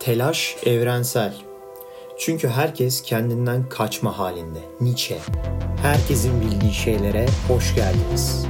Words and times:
Telaş 0.00 0.56
evrensel. 0.66 1.34
Çünkü 2.18 2.48
herkes 2.48 3.02
kendinden 3.02 3.68
kaçma 3.68 4.18
halinde. 4.18 4.58
Nietzsche. 4.80 5.18
Herkesin 5.82 6.40
bildiği 6.40 6.72
şeylere 6.74 7.26
hoş 7.48 7.74
geldiniz. 7.74 8.46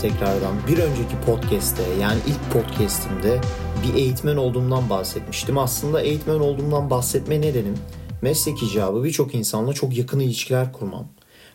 Tekrardan. 0.00 0.56
Bir 0.68 0.78
önceki 0.78 1.20
podcast'te 1.26 1.82
yani 2.00 2.18
ilk 2.26 2.52
podcast'imde 2.52 3.40
bir 3.82 3.94
eğitmen 3.94 4.36
olduğumdan 4.36 4.90
bahsetmiştim. 4.90 5.58
Aslında 5.58 6.00
eğitmen 6.00 6.40
olduğumdan 6.40 6.90
bahsetme 6.90 7.40
nedenim 7.40 7.74
meslek 8.22 8.62
icabı 8.62 9.04
birçok 9.04 9.34
insanla 9.34 9.72
çok 9.72 9.96
yakın 9.96 10.20
ilişkiler 10.20 10.72
kurmam. 10.72 11.08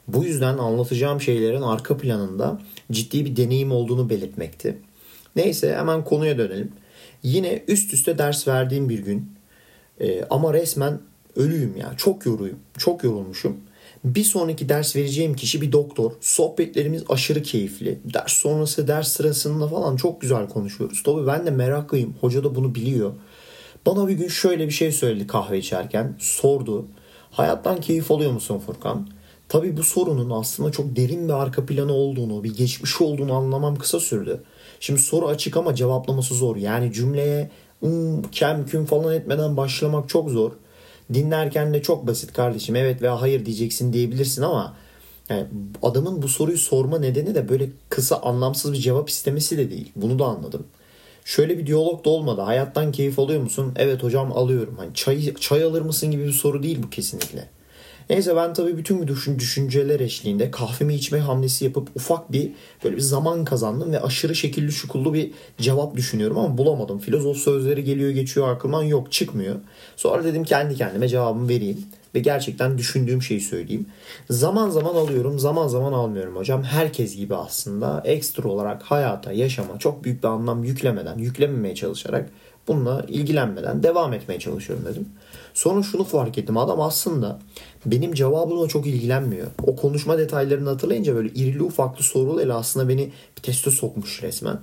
Bu 0.08 0.23
yüzden 0.23 0.58
anlatacağım 0.58 1.22
şeylerin 1.22 1.62
arka 1.62 1.98
planında 1.98 2.62
ciddi 2.91 3.26
bir 3.26 3.36
deneyim 3.36 3.72
olduğunu 3.72 4.09
belirtmekti. 4.09 4.77
Neyse 5.36 5.75
hemen 5.75 6.03
konuya 6.03 6.38
dönelim. 6.38 6.72
Yine 7.23 7.64
üst 7.67 7.94
üste 7.94 8.17
ders 8.17 8.48
verdiğim 8.48 8.89
bir 8.89 9.00
gün 9.00 9.31
ee, 10.00 10.25
ama 10.30 10.53
resmen 10.53 11.00
ölüyüm 11.36 11.77
ya. 11.77 11.94
Çok 11.98 12.25
yoruyum. 12.25 12.59
Çok 12.77 13.03
yorulmuşum. 13.03 13.58
Bir 14.05 14.23
sonraki 14.23 14.70
ders 14.70 14.95
vereceğim 14.95 15.34
kişi 15.34 15.62
bir 15.62 15.72
doktor. 15.72 16.12
Sohbetlerimiz 16.22 17.04
aşırı 17.09 17.44
keyifli. 17.44 18.00
Ders 18.14 18.34
sonrası, 18.34 18.88
ders 18.88 19.08
sırasında 19.08 19.68
falan 19.68 19.95
çok 19.95 20.22
güzel 20.22 20.50
konuşuyoruz. 20.50 21.04
Tabii 21.04 21.28
ben 21.28 21.45
de 21.45 21.52
meraklıyım. 21.52 22.16
Hoca 22.22 22.44
da 22.44 22.56
bunu 22.56 22.76
biliyor. 22.76 23.14
Bana 23.86 24.08
bir 24.08 24.14
gün 24.14 24.28
şöyle 24.28 24.67
bir 24.67 24.72
şey 24.72 24.92
söyledi 24.92 25.28
kahve 25.28 25.58
içerken. 25.58 26.16
Sordu. 26.20 26.86
Hayattan 27.31 27.81
keyif 27.81 28.11
alıyor 28.11 28.31
musun 28.31 28.61
Furkan? 28.66 29.09
Tabii 29.50 29.78
bu 29.78 29.83
sorunun 29.83 30.30
aslında 30.30 30.72
çok 30.72 30.95
derin 30.95 31.28
bir 31.28 31.33
arka 31.33 31.66
planı 31.66 31.94
olduğunu, 31.94 32.44
bir 32.44 32.56
geçmiş 32.56 33.02
olduğunu 33.02 33.33
anlamam 33.33 33.76
kısa 33.76 34.00
sürdü. 34.00 34.44
Şimdi 34.80 35.02
soru 35.02 35.28
açık 35.28 35.58
ama 35.58 35.76
cevaplaması 35.76 36.36
zor. 36.36 36.56
Yani 36.56 36.94
cümleye 36.94 37.52
um, 37.81 38.22
kem 38.22 38.66
küm 38.66 38.86
falan 38.86 39.14
etmeden 39.14 39.58
başlamak 39.58 40.09
çok 40.09 40.30
zor. 40.30 40.52
Dinlerken 41.14 41.73
de 41.73 41.81
çok 41.81 42.08
basit 42.08 42.34
kardeşim 42.34 42.75
evet 42.75 43.02
veya 43.02 43.22
hayır 43.22 43.45
diyeceksin 43.45 43.94
diyebilirsin 43.94 44.42
ama 44.42 44.75
yani 45.30 45.45
adamın 45.81 46.22
bu 46.22 46.28
soruyu 46.28 46.58
sorma 46.58 47.00
nedeni 47.00 47.36
de 47.36 47.50
böyle 47.50 47.70
kısa 47.89 48.22
anlamsız 48.22 48.73
bir 48.73 48.78
cevap 48.78 49.09
istemesi 49.09 49.58
de 49.58 49.70
değil. 49.70 49.92
Bunu 49.95 50.20
da 50.20 50.26
anladım. 50.26 50.67
Şöyle 51.26 51.58
bir 51.58 51.67
diyalog 51.67 52.06
da 52.06 52.09
olmadı. 52.09 52.42
Hayattan 52.42 52.92
keyif 52.92 53.20
alıyor 53.20 53.42
musun? 53.42 53.73
Evet 53.76 54.03
hocam 54.03 54.31
alıyorum. 54.31 54.76
Hani 54.78 54.94
çay, 54.94 55.33
çay 55.33 55.64
alır 55.64 55.81
mısın 55.81 56.11
gibi 56.11 56.26
bir 56.26 56.31
soru 56.31 56.64
değil 56.64 56.83
bu 56.83 56.89
kesinlikle. 56.89 57.50
Neyse 58.09 58.36
ben 58.36 58.53
tabii 58.53 58.78
bütün 58.78 59.02
bu 59.02 59.08
düşün, 59.08 59.39
düşünceler 59.39 60.00
eşliğinde 60.00 60.52
kahvemi 60.52 60.95
içme 60.95 61.20
hamlesi 61.20 61.66
yapıp 61.66 61.89
ufak 61.95 62.31
bir 62.31 62.52
böyle 62.84 62.95
bir 62.95 63.02
zaman 63.02 63.45
kazandım 63.45 63.92
ve 63.92 64.02
aşırı 64.02 64.36
şekilli 64.36 64.72
şukullu 64.72 65.14
bir 65.14 65.31
cevap 65.58 65.95
düşünüyorum 65.95 66.38
ama 66.38 66.58
bulamadım. 66.58 67.00
Filozof 67.00 67.38
sözleri 67.38 67.83
geliyor 67.83 68.09
geçiyor 68.09 68.50
aklıma 68.50 68.83
yok 68.83 69.11
çıkmıyor. 69.11 69.56
Sonra 69.95 70.23
dedim 70.23 70.44
kendi 70.44 70.76
kendime 70.76 71.08
cevabımı 71.08 71.50
vereyim 71.50 71.86
ve 72.16 72.20
gerçekten 72.20 72.78
düşündüğüm 72.78 73.22
şeyi 73.22 73.42
söyleyeyim. 73.42 73.86
Zaman 74.30 74.70
zaman 74.70 74.95
alıyorum, 74.95 75.39
zaman 75.39 75.67
zaman 75.67 75.94
almıyorum 75.94 76.36
hocam. 76.36 76.64
Herkes 76.64 77.16
gibi 77.16 77.36
aslında 77.36 78.02
ekstra 78.06 78.50
olarak 78.50 78.83
hayata, 78.83 79.31
yaşama 79.31 79.80
çok 79.80 80.03
büyük 80.03 80.23
bir 80.23 80.28
anlam 80.28 80.64
yüklemeden, 80.64 81.17
yüklememeye 81.17 81.76
çalışarak 81.76 82.30
bununla 82.67 83.06
ilgilenmeden 83.08 83.83
devam 83.83 84.14
etmeye 84.14 84.39
çalışıyorum 84.39 84.86
dedim. 84.86 85.06
Sonra 85.56 85.84
şunu 85.84 86.03
fark 86.03 86.38
ettim. 86.38 86.58
Adam 86.58 86.82
aslında 86.82 87.39
benim 87.86 88.14
cevabımla 88.14 88.67
çok 88.67 88.88
ilgilenmiyor. 88.88 89.48
O 89.64 89.76
konuşma 89.76 90.17
detaylarını 90.17 90.70
hatırlayınca 90.70 91.16
böyle 91.16 91.30
irili 91.30 91.64
ufaklı 91.64 92.04
sorularıyla 92.04 92.58
aslında 92.58 92.89
beni 92.89 93.11
bir 93.38 93.42
teste 93.42 93.71
sokmuş 93.71 94.23
resmen. 94.23 94.60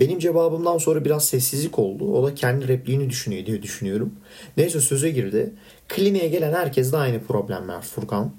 Benim 0.00 0.18
cevabımdan 0.18 0.78
sonra 0.78 1.04
biraz 1.04 1.24
sessizlik 1.24 1.78
oldu. 1.78 2.12
O 2.12 2.26
da 2.26 2.34
kendi 2.34 2.68
repliğini 2.68 3.10
düşünüyor 3.10 3.46
diye 3.46 3.62
düşünüyorum. 3.62 4.14
Neyse 4.56 4.80
söze 4.80 5.10
girdi. 5.10 5.52
Kliniğe 5.88 6.28
gelen 6.28 6.52
herkes 6.52 6.92
de 6.92 6.96
aynı 6.96 7.20
problemler 7.24 7.82
Furkan. 7.82 8.32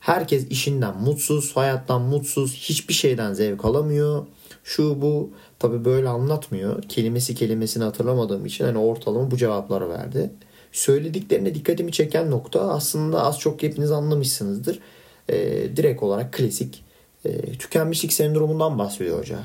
Herkes 0.00 0.46
işinden 0.50 0.96
mutsuz, 0.98 1.56
hayattan 1.56 2.02
mutsuz, 2.02 2.54
hiçbir 2.54 2.94
şeyden 2.94 3.32
zevk 3.32 3.64
alamıyor. 3.64 4.26
Şu 4.64 5.02
bu 5.02 5.30
tabi 5.58 5.84
böyle 5.84 6.08
anlatmıyor. 6.08 6.82
Kelimesi 6.82 7.34
kelimesini 7.34 7.84
hatırlamadığım 7.84 8.46
için 8.46 8.64
hani 8.64 8.78
ortalama 8.78 9.30
bu 9.30 9.36
cevapları 9.36 9.90
verdi. 9.90 10.30
Söylediklerine 10.72 11.54
dikkatimi 11.54 11.92
çeken 11.92 12.30
nokta 12.30 12.60
aslında 12.60 13.22
az 13.22 13.38
çok 13.38 13.62
hepiniz 13.62 13.92
anlamışsınızdır. 13.92 14.78
Ee, 15.30 15.76
direkt 15.76 16.02
olarak 16.02 16.32
klasik 16.32 16.84
e, 17.24 17.52
tükenmişlik 17.52 18.12
sendromundan 18.12 18.78
bahsediyor 18.78 19.18
hoca. 19.18 19.38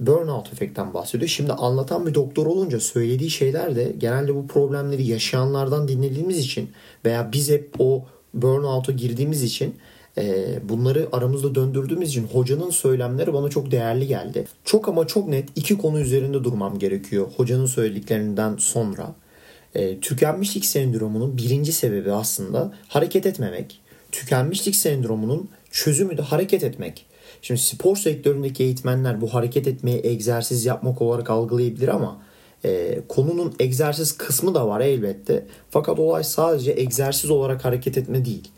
Burnout 0.00 0.52
efektten 0.52 0.94
bahsediyor. 0.94 1.28
Şimdi 1.28 1.52
anlatan 1.52 2.06
bir 2.06 2.14
doktor 2.14 2.46
olunca 2.46 2.80
söylediği 2.80 3.30
şeyler 3.30 3.76
de 3.76 3.92
genelde 3.98 4.34
bu 4.34 4.46
problemleri 4.46 5.06
yaşayanlardan 5.06 5.88
dinlediğimiz 5.88 6.38
için 6.38 6.70
veya 7.04 7.32
biz 7.32 7.50
hep 7.50 7.74
o 7.78 8.04
burnout'a 8.34 8.92
girdiğimiz 8.92 9.42
için 9.42 9.74
e, 10.18 10.46
bunları 10.68 11.08
aramızda 11.12 11.54
döndürdüğümüz 11.54 12.08
için 12.08 12.26
hocanın 12.26 12.70
söylemleri 12.70 13.32
bana 13.32 13.48
çok 13.48 13.70
değerli 13.70 14.06
geldi. 14.06 14.46
Çok 14.64 14.88
ama 14.88 15.06
çok 15.06 15.28
net 15.28 15.48
iki 15.56 15.78
konu 15.78 16.00
üzerinde 16.00 16.44
durmam 16.44 16.78
gerekiyor 16.78 17.26
hocanın 17.36 17.66
söylediklerinden 17.66 18.56
sonra. 18.56 19.14
E, 19.74 20.00
tükenmişlik 20.00 20.64
sendromunun 20.64 21.36
birinci 21.36 21.72
sebebi 21.72 22.12
aslında 22.12 22.72
hareket 22.88 23.26
etmemek. 23.26 23.80
Tükenmişlik 24.12 24.76
sendromunun 24.76 25.48
çözümü 25.70 26.18
de 26.18 26.22
hareket 26.22 26.64
etmek. 26.64 27.06
Şimdi 27.42 27.60
spor 27.60 27.96
sektöründeki 27.96 28.64
eğitmenler 28.64 29.20
bu 29.20 29.34
hareket 29.34 29.66
etmeyi 29.66 30.00
egzersiz 30.04 30.64
yapmak 30.64 31.02
olarak 31.02 31.30
algılayabilir 31.30 31.88
ama 31.88 32.22
e, 32.64 33.00
konunun 33.08 33.54
egzersiz 33.58 34.12
kısmı 34.12 34.54
da 34.54 34.68
var 34.68 34.80
elbette. 34.80 35.46
Fakat 35.70 35.98
olay 35.98 36.24
sadece 36.24 36.72
egzersiz 36.72 37.30
olarak 37.30 37.64
hareket 37.64 37.98
etme 37.98 38.24
değil. 38.24 38.48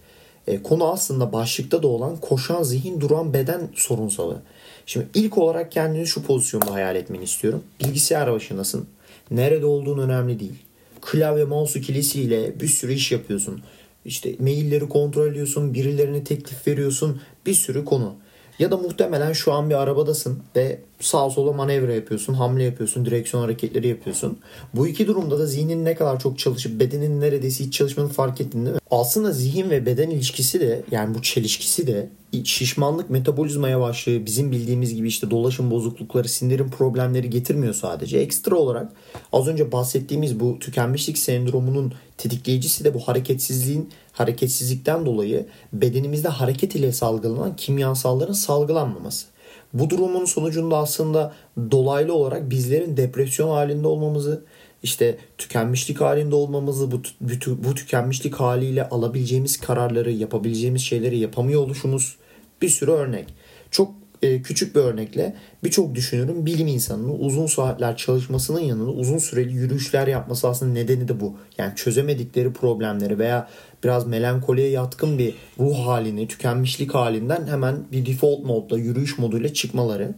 E, 0.47 0.63
konu 0.63 0.93
aslında 0.93 1.33
başlıkta 1.33 1.83
da 1.83 1.89
olan 1.89 2.17
koşan 2.17 2.63
zihin 2.63 3.01
duran 3.01 3.35
beden 3.35 3.69
sorunsalı. 3.75 4.43
Şimdi 4.87 5.07
ilk 5.15 5.39
olarak 5.39 5.73
kendini 5.73 6.07
şu 6.07 6.23
pozisyonda 6.23 6.73
hayal 6.73 6.97
etmeni 6.97 7.25
istiyorum. 7.25 7.63
Bilgisayar 7.81 8.33
başındasın. 8.33 8.87
Nerede 9.31 9.67
olduğun 9.67 9.99
önemli 9.99 10.41
değil. 10.41 10.63
Klavye 11.03 11.45
mouse 11.45 11.79
ikilisiyle 11.79 12.61
bir 12.61 12.69
sürü 12.69 12.93
iş 12.93 13.13
yapıyorsun. 13.13 13.63
İşte 14.05 14.35
mailleri 14.39 14.89
kontrol 14.89 15.27
ediyorsun, 15.27 15.75
birilerine 15.75 16.25
teklif 16.25 16.67
veriyorsun. 16.67 17.21
Bir 17.47 17.55
sürü 17.55 17.85
konu. 17.85 18.17
Ya 18.59 18.71
da 18.71 18.77
muhtemelen 18.77 19.33
şu 19.33 19.53
an 19.53 19.71
bir 19.71 19.75
arabadasın 19.75 20.39
ve 20.57 20.79
sağa 21.01 21.31
sola 21.31 21.53
manevra 21.53 21.95
yapıyorsun, 21.95 22.35
hamle 22.35 22.63
yapıyorsun, 22.65 23.05
direksiyon 23.05 23.43
hareketleri 23.43 23.89
yapıyorsun. 23.89 24.39
Bu 24.75 24.87
iki 24.87 25.07
durumda 25.07 25.39
da 25.39 25.47
zihnin 25.47 25.85
ne 25.85 25.95
kadar 25.95 26.21
çok 26.21 26.39
çalışıp 26.39 26.81
bedenin 26.81 27.21
neredeyse 27.21 27.65
hiç 27.65 27.75
çalışmanı 27.75 28.09
fark 28.09 28.55
mi? 28.55 28.71
Aslında 28.91 29.33
zihin 29.33 29.71
ve 29.71 29.87
beden 29.87 30.11
ilişkisi 30.11 30.61
de 30.61 30.83
yani 30.91 31.15
bu 31.15 31.23
çelişkisi 31.23 31.87
de 31.87 32.09
şişmanlık 32.45 33.11
metabolizma 33.11 33.69
yavaşlığı 33.69 34.27
bizim 34.27 34.53
bildiğimiz 34.53 34.95
gibi 34.95 35.09
işte 35.09 35.31
dolaşım 35.31 35.71
bozuklukları 35.71 36.29
sindirim 36.29 36.71
problemleri 36.71 37.31
getirmiyor 37.31 37.75
sadece. 37.75 38.19
Ekstra 38.19 38.57
olarak 38.57 38.93
az 39.33 39.49
önce 39.49 39.73
bahsettiğimiz 39.73 40.41
bu 40.41 40.59
tükenmişlik 40.59 41.19
sendromunun 41.19 41.93
tetikleyicisi 42.19 42.85
de 42.85 42.95
bu 42.95 43.01
hareketsizliğin 43.01 43.91
hareketsizlikten 44.13 45.07
dolayı 45.07 45.47
bedenimizde 45.73 46.29
hareket 46.29 46.75
ile 46.75 46.93
salgılanan 46.93 47.57
kimyasalların 47.57 48.33
salgılanmaması. 48.33 49.27
Bu 49.75 49.91
durumun 49.91 50.25
sonucunda 50.25 50.77
aslında 50.77 51.33
dolaylı 51.71 52.15
olarak 52.15 52.51
bizlerin 52.51 52.97
depresyon 52.97 53.49
halinde 53.49 53.87
olmamızı, 53.87 54.45
işte 54.83 55.19
tükenmişlik 55.39 56.01
halinde 56.01 56.35
olmamızı, 56.35 56.91
bu, 56.91 57.03
bu, 57.21 57.65
bu 57.65 57.75
tükenmişlik 57.75 58.35
haliyle 58.35 58.89
alabileceğimiz 58.89 59.61
kararları, 59.61 60.11
yapabileceğimiz 60.13 60.83
şeyleri 60.83 61.19
yapamıyor 61.19 61.63
oluşumuz 61.63 62.17
bir 62.63 62.69
sürü 62.69 62.91
örnek. 62.91 63.35
Çok 63.71 64.02
e, 64.23 64.43
küçük 64.43 64.77
bir 64.77 64.81
örnekle 64.81 65.37
birçok 65.65 65.95
düşünürün 65.95 66.47
bilim 66.47 66.67
insanının 66.67 67.19
uzun 67.19 67.47
saatler 67.47 67.97
çalışmasının 67.97 68.61
yanında 68.61 68.91
uzun 68.91 69.19
süreli 69.19 69.53
yürüyüşler 69.53 70.07
yapması 70.07 70.49
aslında 70.49 70.73
nedeni 70.73 71.09
de 71.09 71.21
bu. 71.21 71.37
Yani 71.59 71.77
çözemedikleri 71.77 72.53
problemleri 72.53 73.19
veya 73.19 73.49
biraz 73.85 74.07
melankoliye 74.07 74.69
yatkın 74.69 75.19
bir 75.19 75.35
ruh 75.59 75.79
halini, 75.87 76.29
tükenmişlik 76.29 76.95
halinden 76.95 77.47
hemen 77.47 77.77
bir 77.93 78.07
default 78.07 78.45
modda 78.45 78.79
yürüyüş 78.79 79.19
moduyla 79.19 79.53
çıkmaları. 79.53 80.15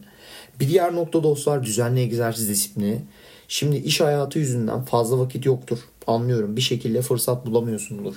Bir 0.59 0.67
diğer 0.69 0.95
nokta 0.95 1.23
dostlar 1.23 1.63
düzenli 1.63 1.99
egzersiz 1.99 2.49
disiplini. 2.49 3.01
Şimdi 3.47 3.77
iş 3.77 4.01
hayatı 4.01 4.39
yüzünden 4.39 4.81
fazla 4.81 5.19
vakit 5.19 5.45
yoktur. 5.45 5.79
Anlıyorum. 6.07 6.55
Bir 6.55 6.61
şekilde 6.61 7.01
fırsat 7.01 7.45
bulamıyorsundur. 7.45 8.15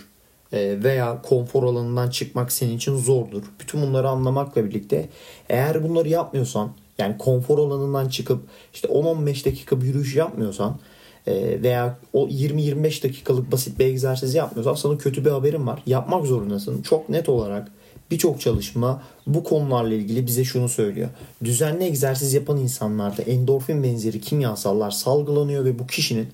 E, 0.53 0.83
veya 0.85 1.23
konfor 1.23 1.62
alanından 1.62 2.11
çıkmak 2.11 2.53
senin 2.53 2.77
için 2.77 2.97
zordur. 2.97 3.43
Bütün 3.61 3.83
bunları 3.83 4.09
anlamakla 4.09 4.65
birlikte 4.65 5.09
eğer 5.49 5.83
bunları 5.83 6.09
yapmıyorsan 6.09 6.73
Yani 6.99 7.19
konfor 7.19 7.59
alanından 7.59 8.09
çıkıp 8.09 8.43
işte 8.75 8.89
10-15 8.89 9.45
dakika 9.45 9.81
bir 9.81 9.87
yürüyüş 9.87 10.17
yapmıyorsan 10.17 10.79
e, 11.27 11.62
veya 11.62 11.99
o 12.12 12.29
20-25 12.29 13.05
dakikalık 13.05 13.53
basit 13.53 13.79
bir 13.79 13.85
egzersiz 13.85 14.35
yapmıyorsan 14.35 14.75
sana 14.75 14.99
kötü 14.99 15.25
bir 15.25 15.31
haberim 15.31 15.67
var. 15.67 15.83
Yapmak 15.87 16.27
zorundasın. 16.27 16.83
Çok 16.83 17.09
net 17.09 17.29
olarak 17.29 17.69
birçok 18.11 18.41
çalışma 18.41 19.03
bu 19.27 19.45
konularla 19.45 19.95
ilgili 19.95 20.27
bize 20.27 20.45
şunu 20.45 20.69
söylüyor. 20.69 21.09
Düzenli 21.45 21.85
egzersiz 21.85 22.35
yapan 22.35 22.59
insanlarda 22.59 23.23
endorfin 23.23 23.83
benzeri 23.83 24.21
kimyasallar 24.21 24.91
salgılanıyor 24.91 25.65
ve 25.65 25.79
bu 25.79 25.87
kişinin 25.87 26.29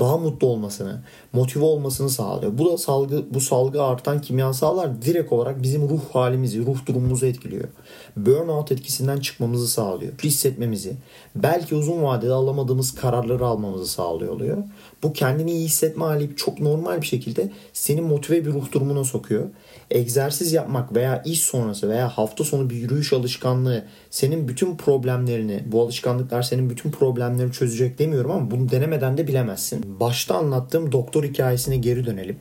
daha 0.00 0.16
mutlu 0.16 0.46
olmasını, 0.46 1.02
motive 1.32 1.64
olmasını 1.64 2.10
sağlıyor. 2.10 2.58
Bu 2.58 2.72
da 2.72 2.78
salgı 2.78 3.24
bu 3.34 3.40
salgı 3.40 3.82
artan 3.82 4.20
kimyasallar 4.20 5.02
direkt 5.02 5.32
olarak 5.32 5.62
bizim 5.62 5.88
ruh 5.88 6.00
halimizi, 6.12 6.66
ruh 6.66 6.86
durumumuzu 6.86 7.26
etkiliyor. 7.26 7.68
Burnout 8.16 8.72
etkisinden 8.72 9.20
çıkmamızı 9.20 9.68
sağlıyor. 9.68 10.12
Hissetmemizi, 10.24 10.96
belki 11.36 11.74
uzun 11.74 12.02
vadede 12.02 12.32
alamadığımız 12.32 12.94
kararları 12.94 13.46
almamızı 13.46 13.86
sağlıyor 13.86 14.32
oluyor. 14.32 14.56
Bu 15.02 15.12
kendini 15.12 15.52
iyi 15.52 15.64
hissetme 15.64 16.04
hali 16.04 16.36
çok 16.36 16.60
normal 16.60 17.00
bir 17.00 17.06
şekilde 17.06 17.52
seni 17.72 18.00
motive 18.00 18.46
bir 18.46 18.52
ruh 18.52 18.72
durumuna 18.72 19.04
sokuyor. 19.04 19.44
Egzersiz 19.90 20.52
yapmak 20.52 20.94
veya 20.94 21.22
iş 21.22 21.40
sonrası 21.40 21.88
veya 21.88 22.08
hafta 22.08 22.44
sonu 22.44 22.70
bir 22.70 22.76
yürüyüş 22.76 23.12
alışkanlığı 23.12 23.84
senin 24.10 24.48
bütün 24.48 24.76
problemlerini, 24.76 25.62
bu 25.66 25.82
alışkanlıklar 25.82 26.42
senin 26.42 26.70
bütün 26.70 26.90
problemlerini 26.90 27.52
çözecek 27.52 27.98
demiyorum 27.98 28.30
ama 28.30 28.50
bunu 28.50 28.70
denemeden 28.70 29.18
de 29.18 29.26
bilemezsin. 29.26 29.77
Başta 29.84 30.34
anlattığım 30.34 30.92
doktor 30.92 31.24
hikayesine 31.24 31.76
geri 31.76 32.06
dönelim. 32.06 32.36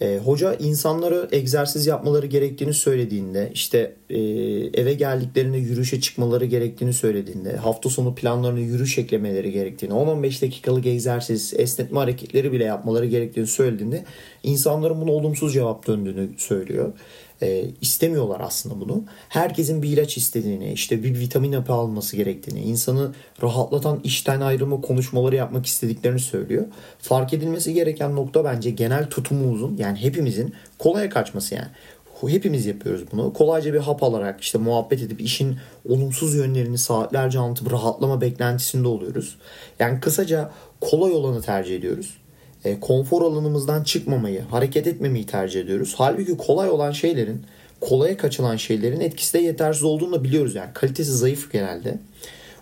E, 0.00 0.18
hoca 0.24 0.54
insanlara 0.54 1.28
egzersiz 1.32 1.86
yapmaları 1.86 2.26
gerektiğini 2.26 2.74
söylediğinde 2.74 3.50
işte 3.54 3.96
e, 4.10 4.20
eve 4.74 4.94
geldiklerinde 4.94 5.58
yürüyüşe 5.58 6.00
çıkmaları 6.00 6.44
gerektiğini 6.44 6.92
söylediğinde 6.92 7.56
hafta 7.56 7.90
sonu 7.90 8.14
planlarına 8.14 8.58
yürüyüş 8.58 8.98
eklemeleri 8.98 9.52
gerektiğini 9.52 9.92
10-15 9.92 10.42
dakikalık 10.42 10.86
egzersiz 10.86 11.54
esnetme 11.56 11.98
hareketleri 11.98 12.52
bile 12.52 12.64
yapmaları 12.64 13.06
gerektiğini 13.06 13.46
söylediğinde 13.46 14.04
insanların 14.42 15.00
bunu 15.00 15.12
olumsuz 15.12 15.52
cevap 15.52 15.86
döndüğünü 15.86 16.28
söylüyor 16.36 16.92
e, 17.42 17.64
istemiyorlar 17.80 18.40
aslında 18.40 18.80
bunu. 18.80 19.04
Herkesin 19.28 19.82
bir 19.82 19.88
ilaç 19.88 20.16
istediğini, 20.16 20.72
işte 20.72 21.02
bir 21.02 21.18
vitamin 21.18 21.52
hapı 21.52 21.72
alması 21.72 22.16
gerektiğini, 22.16 22.60
insanı 22.60 23.12
rahatlatan 23.42 24.00
işten 24.04 24.40
ayrılma 24.40 24.80
konuşmaları 24.80 25.36
yapmak 25.36 25.66
istediklerini 25.66 26.20
söylüyor. 26.20 26.66
Fark 26.98 27.34
edilmesi 27.34 27.74
gereken 27.74 28.16
nokta 28.16 28.44
bence 28.44 28.70
genel 28.70 29.10
tutumumuzun 29.10 29.76
yani 29.76 29.98
hepimizin 29.98 30.54
kolaya 30.78 31.10
kaçması 31.10 31.54
yani. 31.54 31.68
Hepimiz 32.28 32.66
yapıyoruz 32.66 33.04
bunu. 33.12 33.32
Kolayca 33.32 33.74
bir 33.74 33.78
hap 33.78 34.02
alarak 34.02 34.40
işte 34.40 34.58
muhabbet 34.58 35.02
edip 35.02 35.20
işin 35.20 35.56
olumsuz 35.88 36.34
yönlerini 36.34 36.78
saatlerce 36.78 37.38
anlatıp 37.38 37.72
rahatlama 37.72 38.20
beklentisinde 38.20 38.88
oluyoruz. 38.88 39.36
Yani 39.78 40.00
kısaca 40.00 40.50
kolay 40.80 41.12
olanı 41.12 41.42
tercih 41.42 41.76
ediyoruz 41.76 42.18
e, 42.64 42.80
konfor 42.80 43.22
alanımızdan 43.22 43.84
çıkmamayı, 43.84 44.40
hareket 44.40 44.86
etmemeyi 44.86 45.26
tercih 45.26 45.60
ediyoruz. 45.60 45.94
Halbuki 45.96 46.36
kolay 46.36 46.70
olan 46.70 46.92
şeylerin, 46.92 47.42
kolaya 47.80 48.16
kaçılan 48.16 48.56
şeylerin 48.56 49.00
etkisi 49.00 49.34
de 49.34 49.38
yetersiz 49.38 49.82
olduğunu 49.82 50.12
da 50.12 50.24
biliyoruz 50.24 50.54
yani. 50.54 50.72
Kalitesi 50.74 51.12
zayıf 51.12 51.52
genelde. 51.52 51.98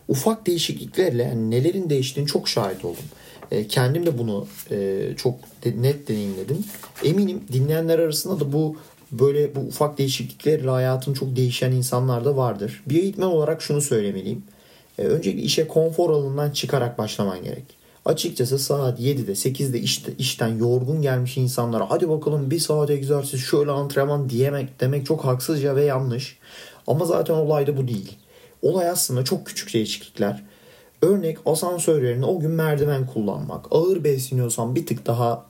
Ufak 0.08 0.46
değişikliklerle 0.46 1.22
yani 1.22 1.50
nelerin 1.50 1.90
değiştiğini 1.90 2.28
çok 2.28 2.48
şahit 2.48 2.84
oldum. 2.84 3.04
E, 3.50 3.66
kendim 3.66 4.06
de 4.06 4.18
bunu 4.18 4.46
e, 4.70 5.08
çok 5.16 5.34
de, 5.64 5.82
net 5.82 6.08
deneyimledim. 6.08 6.64
Eminim 7.04 7.40
dinleyenler 7.52 7.98
arasında 7.98 8.40
da 8.40 8.52
bu 8.52 8.76
böyle 9.12 9.54
bu 9.54 9.60
ufak 9.60 9.98
değişikliklerle 9.98 10.70
hayatın 10.70 11.14
çok 11.14 11.36
değişen 11.36 11.72
insanlar 11.72 12.24
da 12.24 12.36
vardır. 12.36 12.82
Bir 12.86 13.02
eğitmen 13.02 13.26
olarak 13.26 13.62
şunu 13.62 13.80
söylemeliyim. 13.80 14.42
E, 14.98 15.02
öncelikle 15.02 15.42
işe 15.42 15.68
konfor 15.68 16.10
alanından 16.10 16.50
çıkarak 16.50 16.98
başlaman 16.98 17.44
gerek. 17.44 17.81
Açıkçası 18.04 18.58
saat 18.58 19.00
7'de 19.00 19.32
8'de 19.32 19.80
işte, 19.80 20.12
işten 20.18 20.48
yorgun 20.48 21.02
gelmiş 21.02 21.36
insanlara 21.36 21.90
hadi 21.90 22.08
bakalım 22.08 22.50
bir 22.50 22.58
saat 22.58 22.90
egzersiz 22.90 23.40
şöyle 23.40 23.70
antrenman 23.70 24.30
diyemek 24.30 24.80
demek 24.80 25.06
çok 25.06 25.24
haksızca 25.24 25.76
ve 25.76 25.84
yanlış. 25.84 26.38
Ama 26.86 27.04
zaten 27.04 27.34
olay 27.34 27.66
da 27.66 27.76
bu 27.76 27.88
değil. 27.88 28.18
Olay 28.62 28.88
aslında 28.88 29.24
çok 29.24 29.46
küçük 29.46 29.74
değişiklikler. 29.74 30.42
Örnek 31.02 31.38
asansör 31.46 32.02
yerine 32.02 32.26
o 32.26 32.40
gün 32.40 32.50
merdiven 32.50 33.06
kullanmak. 33.06 33.66
Ağır 33.70 34.04
besleniyorsan 34.04 34.74
bir 34.74 34.86
tık 34.86 35.06
daha 35.06 35.46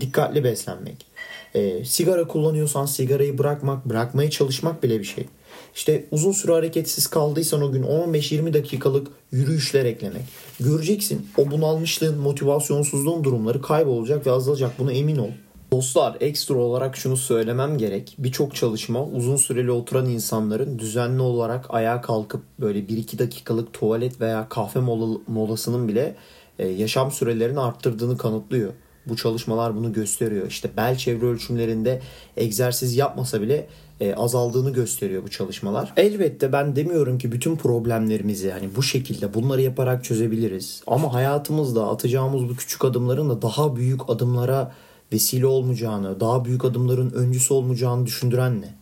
dikkatli 0.00 0.44
beslenmek. 0.44 1.06
E, 1.54 1.84
sigara 1.84 2.26
kullanıyorsan 2.28 2.86
sigarayı 2.86 3.38
bırakmak, 3.38 3.84
bırakmaya 3.84 4.30
çalışmak 4.30 4.82
bile 4.82 4.98
bir 4.98 5.04
şey. 5.04 5.26
İşte 5.74 6.04
uzun 6.10 6.32
süre 6.32 6.52
hareketsiz 6.52 7.06
kaldıysan 7.06 7.62
o 7.62 7.72
gün 7.72 7.82
15-20 7.82 8.54
dakikalık 8.54 9.08
yürüyüşler 9.32 9.84
eklemek. 9.84 10.22
Göreceksin 10.60 11.26
o 11.36 11.50
bunalmışlığın, 11.50 12.18
motivasyonsuzluğun 12.18 13.24
durumları 13.24 13.62
kaybolacak 13.62 14.26
ve 14.26 14.30
azalacak. 14.30 14.78
Buna 14.78 14.92
emin 14.92 15.16
ol. 15.16 15.30
Dostlar 15.72 16.16
ekstra 16.20 16.54
olarak 16.54 16.96
şunu 16.96 17.16
söylemem 17.16 17.78
gerek. 17.78 18.14
Birçok 18.18 18.54
çalışma 18.54 19.04
uzun 19.04 19.36
süreli 19.36 19.70
oturan 19.70 20.06
insanların 20.06 20.78
düzenli 20.78 21.22
olarak 21.22 21.66
ayağa 21.68 22.00
kalkıp 22.00 22.42
böyle 22.60 22.78
1-2 22.78 23.18
dakikalık 23.18 23.72
tuvalet 23.72 24.20
veya 24.20 24.48
kahve 24.48 24.80
molasının 25.26 25.88
bile 25.88 26.16
e, 26.58 26.68
yaşam 26.68 27.10
sürelerini 27.10 27.60
arttırdığını 27.60 28.18
kanıtlıyor. 28.18 28.72
Bu 29.06 29.16
çalışmalar 29.16 29.76
bunu 29.76 29.92
gösteriyor. 29.92 30.46
İşte 30.46 30.70
bel 30.76 30.96
çevre 30.96 31.26
ölçümlerinde 31.26 32.00
egzersiz 32.36 32.96
yapmasa 32.96 33.42
bile 33.42 33.66
e, 34.00 34.14
azaldığını 34.14 34.72
gösteriyor 34.72 35.22
bu 35.22 35.30
çalışmalar. 35.30 35.92
Elbette 35.96 36.52
ben 36.52 36.76
demiyorum 36.76 37.18
ki 37.18 37.32
bütün 37.32 37.56
problemlerimizi 37.56 38.50
hani 38.50 38.76
bu 38.76 38.82
şekilde 38.82 39.34
bunları 39.34 39.62
yaparak 39.62 40.04
çözebiliriz. 40.04 40.82
Ama 40.86 41.14
hayatımızda 41.14 41.88
atacağımız 41.88 42.48
bu 42.48 42.56
küçük 42.56 42.84
adımların 42.84 43.30
da 43.30 43.42
daha 43.42 43.76
büyük 43.76 44.10
adımlara 44.10 44.72
vesile 45.12 45.46
olmayacağını, 45.46 46.20
daha 46.20 46.44
büyük 46.44 46.64
adımların 46.64 47.10
öncüsü 47.10 47.54
olmayacağını 47.54 48.06
düşündüren 48.06 48.60
ne? 48.60 48.74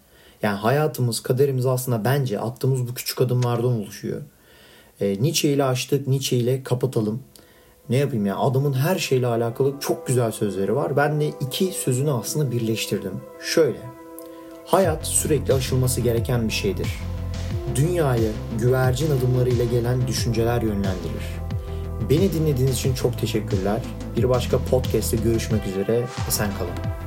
Yani 0.42 0.56
hayatımız, 0.56 1.20
kaderimiz 1.20 1.66
aslında 1.66 2.04
bence 2.04 2.40
attığımız 2.40 2.88
bu 2.88 2.94
küçük 2.94 3.20
adımlardan 3.20 3.72
oluşuyor. 3.72 4.22
E, 5.00 5.22
Nietzsche 5.22 5.52
ile 5.52 5.64
açtık, 5.64 6.08
Nietzsche 6.08 6.36
ile 6.36 6.62
kapatalım 6.62 7.22
ne 7.90 7.96
yapayım 7.96 8.26
ya 8.26 8.36
adamın 8.36 8.72
her 8.72 8.98
şeyle 8.98 9.26
alakalı 9.26 9.74
çok 9.80 10.06
güzel 10.06 10.32
sözleri 10.32 10.76
var. 10.76 10.96
Ben 10.96 11.20
de 11.20 11.28
iki 11.28 11.66
sözünü 11.66 12.12
aslında 12.12 12.50
birleştirdim. 12.50 13.12
Şöyle. 13.40 13.78
Hayat 14.66 15.06
sürekli 15.06 15.54
aşılması 15.54 16.00
gereken 16.00 16.48
bir 16.48 16.52
şeydir. 16.52 16.88
Dünyayı 17.74 18.32
güvercin 18.58 19.18
adımlarıyla 19.18 19.64
gelen 19.64 20.08
düşünceler 20.08 20.62
yönlendirir. 20.62 21.40
Beni 22.10 22.32
dinlediğiniz 22.32 22.74
için 22.74 22.94
çok 22.94 23.18
teşekkürler. 23.18 23.80
Bir 24.16 24.28
başka 24.28 24.58
podcast'te 24.58 25.16
görüşmek 25.16 25.66
üzere. 25.66 26.04
Esen 26.28 26.50
kalın. 26.58 26.99